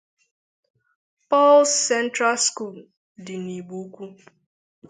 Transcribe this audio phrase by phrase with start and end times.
[1.29, 2.87] Paul's Central School'
[3.25, 4.05] dị n'Igboukwu